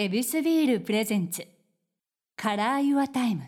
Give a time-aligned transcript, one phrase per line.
[0.00, 3.42] エビスビール presents。Color Your Time。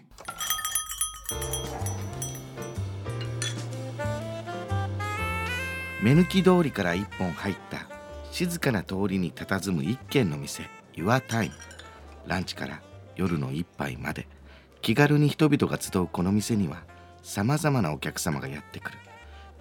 [6.03, 7.87] 目抜き通りから一本入った
[8.33, 11.53] 静かな通りに佇む一軒の店 Your Time
[12.27, 12.83] ランチから
[13.15, 14.27] 夜の一杯まで
[14.83, 16.83] 気軽に人々が集うこの店には
[17.23, 18.99] さまざまなお客様がやってくる。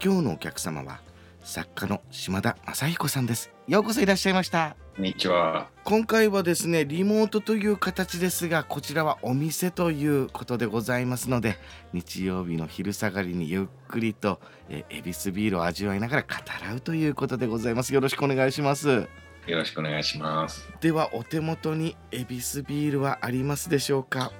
[0.04, 1.02] 今日のお客様は
[1.44, 3.52] 作家の島田雅彦さんです。
[3.68, 4.76] ようこそいらっしゃいました。
[4.96, 5.70] こんにちは。
[5.84, 11.57] 今回はですねリモートという形ですがこちらはお店ということでございますので
[11.94, 16.28] 日曜日の昼下がりにゆっくりとえー恵比寿ビールを味わいながら語
[16.66, 17.94] らうということでございます。
[17.94, 19.08] よろしくお願いします。
[19.47, 20.68] よろしくお願いします。
[20.82, 24.32] ではお手元に恵比寿ビールはありますでしょうか？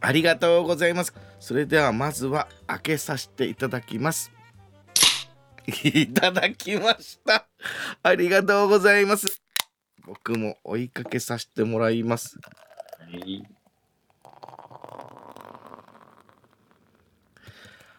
[0.00, 1.14] ありがとうございます。
[1.38, 4.32] それではまずは開けさせていただきます
[5.66, 7.46] いただきました
[8.02, 9.42] ありがとうございます
[10.04, 12.38] 僕も追いかけさせてもらいます
[12.98, 13.44] はい。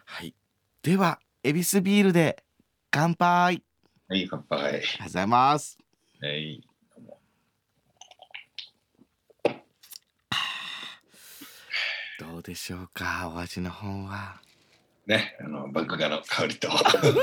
[0.04, 0.34] はい
[0.82, 2.42] では恵比寿ビールで
[2.90, 3.62] 乾杯
[4.06, 4.58] はい、乾杯。
[4.60, 5.78] ありがとうございます
[6.20, 6.60] はい。
[12.20, 14.40] どうでしょうかお味の方は
[15.06, 16.68] ね、あの、麦芽の香りと、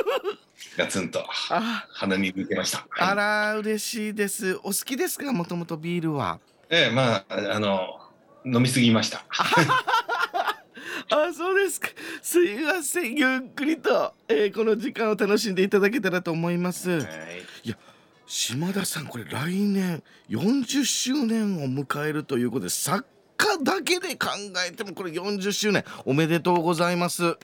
[0.78, 1.86] ガツンとあ。
[1.94, 2.86] 鼻に抜けました。
[3.00, 4.56] あはい、ら嬉しいです。
[4.58, 5.32] お好きですか？
[5.34, 6.40] もともとビールは。
[6.70, 8.00] ええ、まあ、あの、
[8.46, 9.26] 飲みすぎました。
[11.14, 11.90] あそうですか。
[12.22, 13.16] すいません。
[13.16, 17.00] ゆっくりと、えーこの時間を楽しんでいただけたらと思います。
[17.02, 17.04] は
[17.66, 17.76] い。
[18.28, 24.30] 島田さんこれ来年40周年を迎えるということで作家だけで考
[24.66, 27.36] えてもこれ40周年おめでとうございます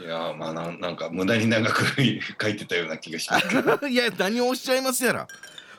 [0.00, 3.46] いや、まあ、なん、なんか無駄に長く書いてたような気がします。
[3.88, 5.28] いや何をおっしゃいますやら。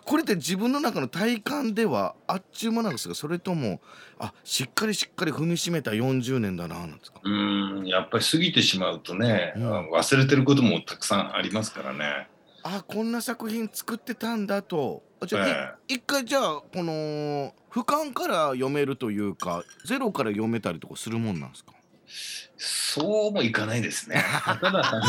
[0.04, 3.80] これって自分の中の体感ではあっちゅう間なんですかそれとも
[4.18, 7.20] あしっかりしっかり踏みしめた40年だななんですか？
[7.24, 9.92] うーん、やっぱり過ぎてしまうとね、うん。
[9.92, 12.28] 忘れてることもたくさんありますからね。
[12.64, 15.04] あこんな作品作ってたんだと。
[15.20, 15.70] あじゃあ、いえ。
[15.96, 21.74] 一回じゃあこの俯瞰から読めるというかゼロから読めたりとかするもんなんですか？
[22.58, 24.24] そうもいかないですね。
[24.62, 25.02] ただ、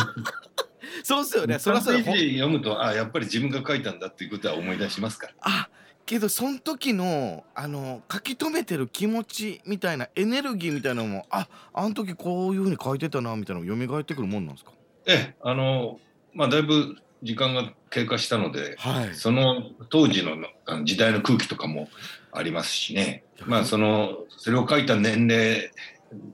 [1.02, 1.58] そうっすよね。
[1.58, 5.32] そ3らそうページ読むとあやっぱり自分が書いたんだっていうことは思い出しますから。
[5.42, 5.68] あ
[6.04, 14.72] けどその時のあの書き留めてる気持ちみたいなエネルギーみたいなのもああの時こういうふうに書いてたなみたいなのが蘇ってくるもんなんですか？
[15.06, 16.00] ええあの
[16.34, 19.14] まあだいぶ時間が経過したのではい。
[19.14, 20.36] その当時の
[20.84, 21.88] 時代の空気とかも
[22.32, 23.22] ありますしね。
[23.46, 25.70] まあそのそれを書いた年齢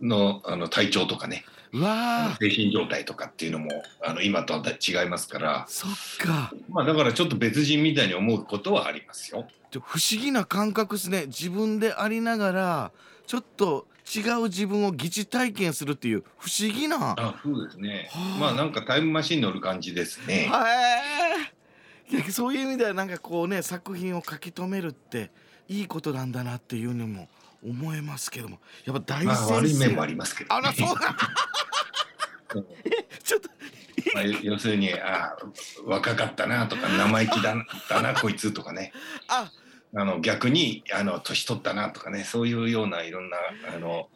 [0.03, 1.45] のあの体調とかね。
[1.73, 2.51] うわー。
[2.51, 3.69] 精神状態とかっていうのも
[4.03, 5.67] あの今とは違いますから。
[5.69, 6.53] そっか。
[6.69, 9.47] まあだからちょっと別人みたいに思うことはありますよ。
[9.73, 11.27] 不思議な感覚ですね。
[11.27, 12.93] 自分でありながら
[13.27, 17.15] ちょっと違う自分を疑似体験するっていう不思議な。
[17.19, 18.09] あそうですね。
[18.11, 18.39] はあ。
[18.41, 20.51] まあなんかタイムマシン乗る感じですね。
[22.31, 25.31] そういう意味ではなんかこうね作品を書き留めるって
[25.69, 27.29] いいことなんだなっていうのも
[27.65, 30.97] 思えますけどもやっぱ大まあ先生、悪い面もありますけど、あらそう
[33.25, 33.51] ちょっと。
[34.15, 35.37] まあ、要するにあ
[35.85, 37.55] 若かったなとか生意気だ
[37.91, 38.93] だなこいつとかね。
[39.29, 39.51] あ。
[39.95, 42.25] あの逆にあの年取ったなとかね。
[42.25, 43.37] そういうようないろんな
[43.75, 44.09] あの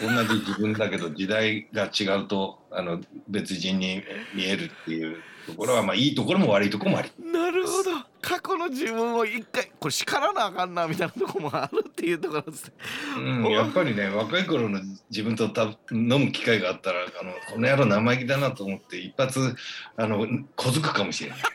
[0.00, 4.02] 同じ自分だけど時代が違うとあの別人に
[4.34, 12.72] 見えるっていうところはまあいいところも悪いところもありなるほど過去の自分を一回これ叱らなあかんなみたいなとこもあるっていうところですね
[13.18, 19.54] うん、やっぱりね若い頃の自分とた飲む機会があったらあのこの野郎生意気だなと思って一発
[19.96, 20.18] あの
[20.56, 21.38] 小づくかもしれない。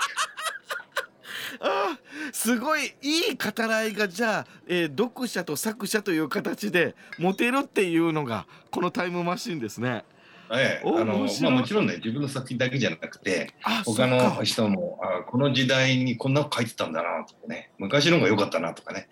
[1.61, 10.03] あーすごいいい語らいがじゃあ、えー読者と作者という形で持てるっていうのがこのタイムマシンですね。
[10.51, 19.07] ええ、おあのまあ、もちろんね自分の作品だけじゃなくてあ他のか人もあこの時代にこんなの書いてたんだなとかね昔の方が良かったなとかね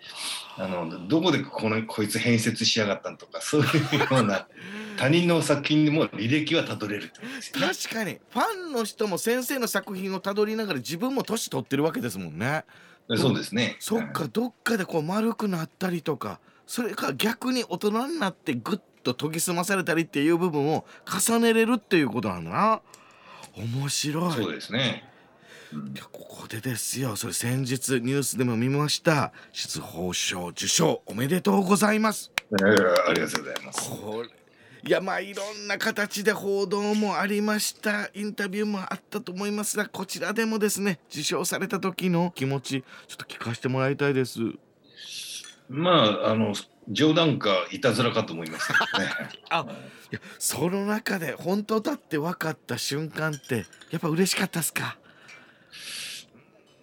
[0.56, 4.46] あのどこでこのこいつ変節しやがったんとかそういうような
[4.96, 7.10] 他人の作品にも履歴はたどれるね。
[7.52, 12.64] 確かにファンの人も先生の作品をたどりながら自分も年取ってるわけですもんね。
[13.16, 13.76] そうですね。
[13.80, 22.80] そっかどっかでこう丸くなったりとかそれから逆に大人になってグッと研ぎ澄まされたりっていう部分を重ねれるっていうことなんだな。
[23.56, 24.32] 面白い。
[24.32, 25.04] そうですね。
[25.08, 25.14] うん
[25.94, 33.90] いやここでですよそれ先日ニュースでも見ました出宝賞受賞おめでとうございますええありがとうございます。
[33.90, 34.28] これ
[34.86, 44.40] いやまあいろんな形で報道もありましたインタビューもあったと思いますがこちらでもですね受賞された時の気持ちちょっと聞かせてもらいたいです
[45.70, 45.90] ま
[46.26, 46.52] ああの
[46.88, 49.30] 冗談かいたずらかと思いましたけどね。
[49.50, 49.66] あ
[50.12, 54.96] いやその中で本当だって分かった瞬間ってやっぱ嬉しかったっすか、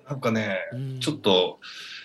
[0.09, 0.99] なんかね、うん。
[0.99, 1.59] ちょっと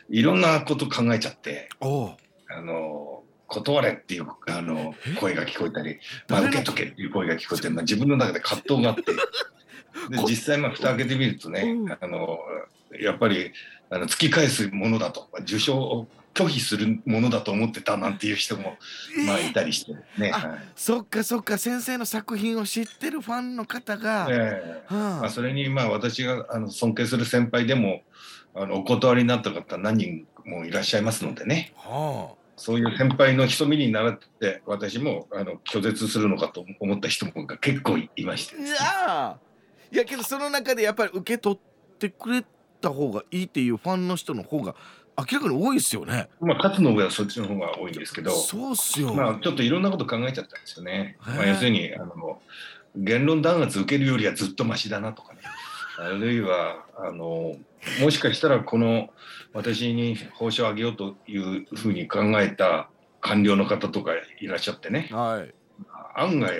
[0.08, 5.98] いろんなこと考えちゃって、あの断れっていうあの声が聞こえたり、
[6.28, 9.02] まあ、受けとけっていう声が聞こえて、まあ、自分の中で葛藤があって。
[10.10, 11.88] でこ実際まあ蓋開けてみるとね、う。
[11.88, 11.93] ん。
[11.93, 12.38] あの
[13.00, 13.52] やっぱり
[13.90, 15.28] あの突き返すものだと。
[15.40, 18.76] 受賞を拒否するものだと思ってたなんていう人も、
[19.26, 20.30] まあいたりしてね。
[20.34, 20.58] あはい。
[20.76, 24.94] そっかそっか先生の作品を知ってるファンの方が、ええ。
[24.94, 28.02] はあまあ、それにまあ私があの尊敬する先輩でも
[28.54, 31.72] あのお断りになった方何人もいらっしゃいますのでね。
[31.76, 39.36] はそういう先輩の潜みに習って私もあの拒絶するのかと思った人もが結構いましてあ、
[39.92, 41.58] いやいやけどその中でやっぱり受け取っ
[41.98, 42.44] てくれ
[42.80, 44.74] た方がいいっていうファンの人の方が
[45.18, 46.28] 明らかに多いですよね。
[46.40, 49.14] まあ勝つの上はそっちの方が多いんですけどそうっすよ。
[49.14, 51.16] まあちょっといろんなこと考えちゃったんですよね。
[51.26, 52.40] まあ、要するにあの
[52.96, 55.40] 言論弾圧受けるよりはずっとマシだなとかね
[55.98, 57.56] あるいはあの
[58.00, 59.10] もしかしたらこの
[59.52, 62.88] 私に報酬を上げようというふうに考えた
[63.20, 65.54] 官僚の方とかいらっしゃってねはい。
[66.14, 66.52] 案外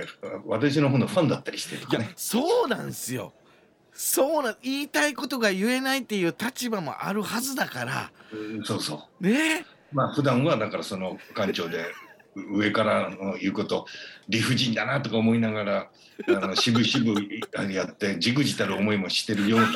[0.47, 2.06] 私の方のファンだったりしてといや。
[2.17, 3.32] そうなんですよ。
[3.97, 8.11] そうなん言いたいことが言えないっていう立場もあるはずだから。
[8.33, 9.27] うんそうそう。
[9.27, 9.65] ね。
[9.93, 11.87] まあ普段はだからその官庁で
[12.35, 13.87] う上からの言うこと
[14.29, 15.91] 理不尽だなとか思いながら
[16.29, 19.67] あの渋々やってじくじたる思いもしてるような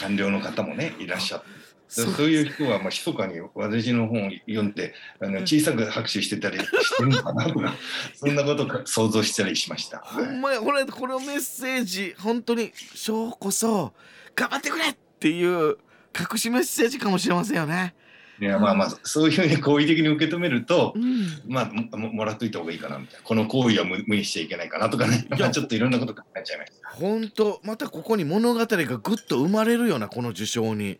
[0.00, 1.48] 官僚の方もねいらっしゃって
[1.90, 7.74] そそうういう人はまあ密かに私の本を読んであの小さく拍手してたりしてるのかなとか
[8.14, 9.98] そんなことを想像したりしました。
[9.98, 13.92] ほんまやこれこのメッセージ本当に翔こそ
[14.36, 15.78] 頑張ってくれっていう
[16.18, 17.94] 隠しメッセージかもしれませんよね。
[18.40, 21.42] いやまあまあそういうふうに好意的に受け止めるとうん。
[21.46, 23.22] まあもももらっといた方がいいかなみたいな。
[23.24, 25.26] この行為は無無にしちゃいけないかなとかね。
[25.52, 26.88] ちょっといろんなこと考えちゃいました。
[26.88, 30.98] 本当またここに物語がぐっと生まれるようなこの受賞に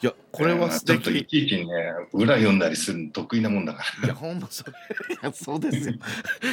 [0.00, 1.66] いやこれは素ちょっとい敵ちいちね
[2.12, 4.06] 裏読んだりするの得意なもんだから。
[4.06, 4.74] いやほんまそれい
[5.22, 5.94] やそうですよ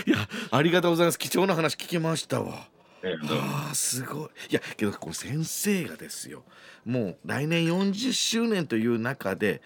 [0.08, 0.18] いや
[0.52, 2.68] ありがとうございます貴重な話聞きましたわ
[3.04, 6.44] あーすごいいやけどこの先生がですよ
[6.86, 9.62] もう来年40周年という中で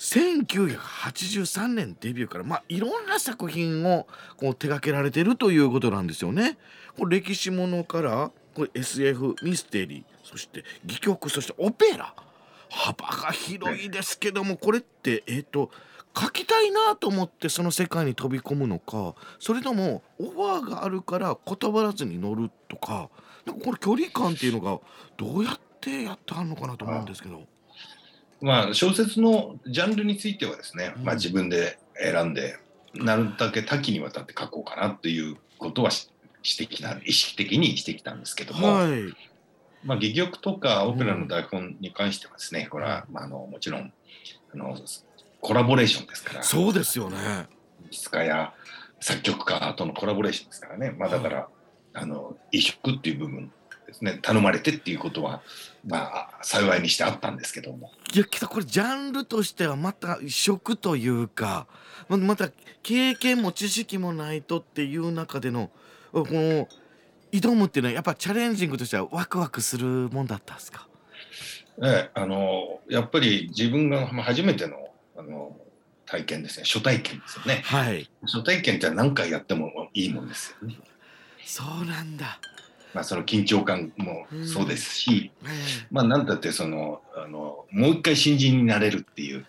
[0.00, 6.58] 1983年デビューからまあいろんな作品をこう手掛けられてるということなんですよね。
[6.98, 12.12] これ歴史ものからこれ SF ミステリーそして戯曲そしてオペラ
[12.72, 15.70] 幅が広いですけどもこれってえっ、と
[16.18, 23.08] 書きたいなと思ってその世界に飛び込むのかそれともオファーがあるから断らずに乗るとか
[23.46, 24.78] なんかこれ距離感っていうのが
[25.16, 27.42] どうやってやってはんのかなと思うんですけど。
[28.40, 32.58] まあ小説のジャンルについてはですね、うんまあ自分で選んで
[32.92, 36.10] なるだけ多岐にわたって書こうかなっていうことはし
[36.42, 39.14] してきた意識的にしてきたんですけども、はい、
[39.84, 43.92] まあ戯曲とかオペラの台本に関してはですね、これは、まあ、あのもちろん
[44.52, 44.76] あの
[45.40, 46.42] コラボレーションですから。
[46.42, 47.16] そうですよね。
[47.84, 48.52] 演出家や
[49.00, 51.48] 作曲家とのコラボレーションですからね、まあ、だから、
[51.94, 53.52] あの移植っていう部分
[53.86, 54.18] ですね。
[54.22, 55.42] 頼まれてっていうことは、
[55.86, 57.90] まあ、幸いにしてあったんですけども。
[58.14, 61.66] いやけどこれジャンルとしてはまた異色というか
[62.08, 62.50] ままた
[62.82, 65.70] 経験も知識もないとっていう中での
[66.12, 66.68] この
[67.32, 70.86] 挑むっていうのはやっぱチャレンジングとしてはワクワクするもんだったんですか？
[71.82, 74.76] ええ、あのやっぱり自分がまあ初めての
[75.16, 75.56] あの
[76.04, 76.64] 体験ですね。
[76.66, 77.62] 初体験ですよね。
[77.64, 78.10] はい。
[78.22, 80.76] 初体験って何回やってもいいもんですよね、
[81.44, 82.38] そうなんだ、
[82.92, 85.48] まあ、その緊張感もそうですし、え
[85.90, 89.46] まあ何だってそのあのもう一回新人になれるっていう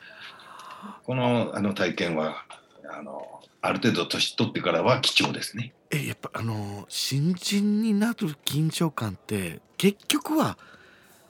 [1.04, 2.46] このあの体験は
[2.90, 10.58] あのある程度年取ってからは貴重ですねええやっぱあの新人になる緊張感って結局は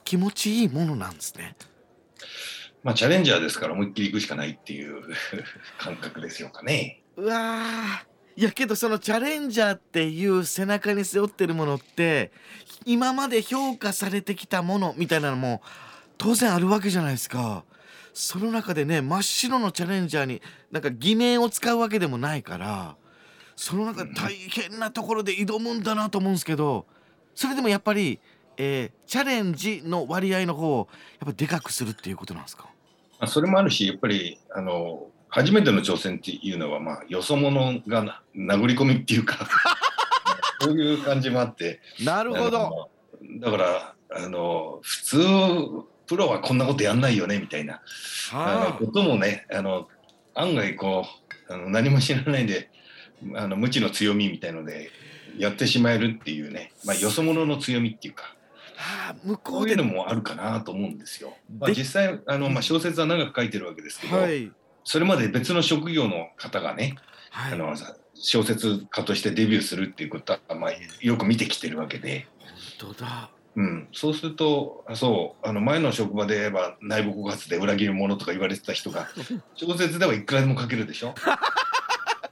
[0.04, 1.54] 気持ちいいものなんですね。
[2.82, 5.02] まあチャレンジャーですから思いっきり行くしかないっていう
[5.78, 7.02] 感覚ですよかね。
[7.16, 8.40] うわー。
[8.40, 12.32] いやけどそのチャレンジャーっていう背中に背負ってるものって
[12.86, 15.62] 今まで評価されてきたものみたいなのも
[16.16, 17.64] 当然あるわけじゃないですか。
[18.14, 20.40] その中でね真っ白のチャレンジャーに
[20.70, 22.96] なんか偽名を使うわけでもないから
[23.56, 26.86] その中で大変なところで挑むんだなと思うんですけど
[27.34, 28.18] それでもやっぱり、
[28.56, 30.88] えーチャレンジの割合の方を
[31.20, 32.64] やっぱでかくするっていうことなんですか？
[33.20, 38.02] まあ、それもあるし、やっぱりあの初めての挑戦っていうのは、まあ、よそ者が
[38.34, 39.46] な殴り込みっていうか、
[40.60, 42.90] そういう感じもあって、なるほど。
[43.40, 45.18] だからあの、普通、
[46.06, 47.82] プロはこんなことやんないよねみたいな。
[48.32, 48.54] あ。
[48.54, 49.88] のはこともねあの、
[50.34, 51.06] 案外こ
[51.48, 52.70] うあの何も知らないで
[53.36, 54.90] あの無知の強みみたいので
[55.38, 58.34] やってしまえるっていうね、まあ、よそ者の強みっていうか
[58.76, 61.34] はあ向ここううでいうのもあるかなと思うんですよ。
[61.58, 64.50] まあ、で実際あの、まあ、小説は長く書いてるわけですけど、はい。
[64.84, 66.96] それまで別の職業の方がね、
[67.30, 67.52] はい。
[67.52, 67.74] あの
[68.14, 72.26] 小説家としてデビューするっていうことは、まあ、よく見てきてるわけで、
[72.78, 73.30] 本当だ。
[73.56, 79.08] うん、そうするとあそうあの前の職場で言えば内部告発で裏切る者とか言われてた人が
[79.54, 81.14] 小説ではいくらでも書けるでしょ？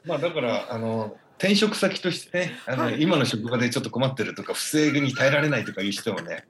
[0.04, 3.02] まあだからあの転職先としてねあの、はい。
[3.02, 6.44] 今の職場でちょっと困ってるとか不正に耐えられないとかいう人もね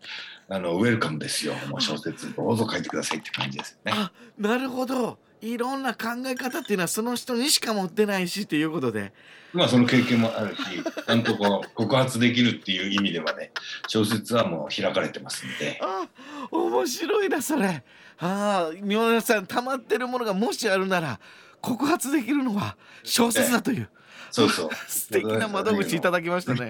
[0.49, 1.55] あのウェルカムですよ。
[1.69, 3.93] もう小説どうぞ書いてくださいって感じですよね。
[3.95, 5.19] あなるほど。
[5.41, 9.13] いろんな考え方っていうのはその人にしか持ってないしっていうことで。
[9.53, 10.63] まあその経験もあるし、
[11.07, 13.51] ちゃんとこう告発できるっていう意味ではね、
[13.87, 16.07] 小説はもう開かれてますんで、あ
[16.51, 17.83] 面白いなそれ。
[18.19, 21.19] ああ皆さん溜まってるものがもしあるなら
[21.63, 23.89] 告発できるのは小説だという
[24.31, 24.71] そうそう。
[24.89, 26.69] 素敵な窓口いただきましたね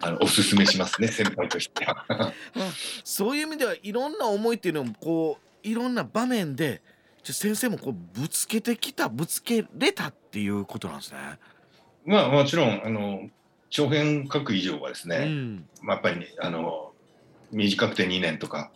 [0.00, 2.32] あのおすすめしますね、 先輩としては。
[3.04, 6.82] そういう意味ではいろんな思いっていうのもこういろんな場面で
[7.22, 11.18] 先生もこうぶつけてきたぶつけれたっていうことなんですね。
[12.04, 13.28] まあもちろんあの
[13.70, 16.92] 長編書く以上はですね、うん、まあ、やっぱりねあの
[17.52, 18.70] 短くて2年とか、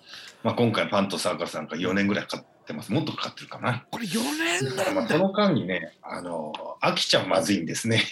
[0.45, 2.93] まあ、今回パンとサーカスなんか4年ぐらいかかってます。
[2.93, 3.87] もっとかかってるかな。
[3.91, 8.03] これ4年だからまなんだあその間にね、あの飽きちゃまずいんですね。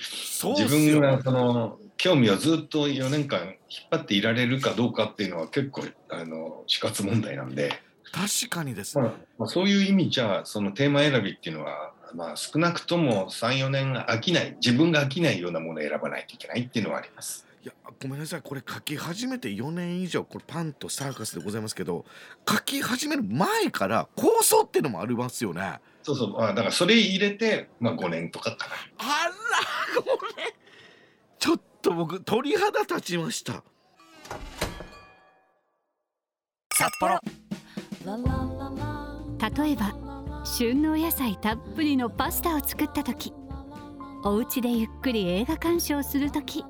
[0.00, 3.54] そうっす自分よがその興味をずっと4年間引っ
[3.90, 9.14] 張っていられるかどうかっていうのは結構あの死活問題なんで、確かにですまあね。
[9.38, 17.47] まあ、そういう意味じゃそのテーマ選びっていうのは、まあ、少なくとも34年飽きない自分が飽きないようなものを選ばないといけないっていうのはあります。
[17.64, 22.04] いやごめんなさいこれ書き始めて4年以上これパンとサーカスでございますけど
[22.48, 25.62] 書き始める前から構想っていうのもありますよね。
[25.62, 28.74] あそうそう、あだからそれ入れて、まあ、5年とかかな。
[28.74, 29.32] ら
[29.96, 30.02] ご
[30.36, 30.46] めん
[31.38, 33.62] ちょっと僕鳥肌立ちました。
[36.72, 37.18] 札幌
[39.40, 43.32] 例えば旬のお野菜たっぷりのパスタを作った時
[44.24, 46.64] お家でゆっくり映画鑑賞する時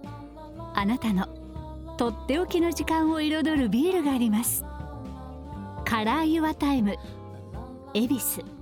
[0.80, 1.26] あなたの
[1.96, 4.64] とっておきの時間を彩るビールがあります。
[5.84, 6.94] カラーユアタイム
[7.94, 8.57] 恵比寿。